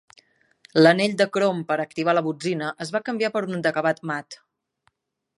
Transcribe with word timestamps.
L'anell 0.83 1.11
de 1.17 1.25
crom 1.35 1.59
per 1.71 1.77
activar 1.83 2.15
la 2.17 2.23
botzina 2.27 2.69
es 2.85 2.93
va 2.95 3.01
canviar 3.09 3.31
per 3.35 3.43
un 3.49 3.61
d'acabat 3.67 4.01
mat. 4.13 4.39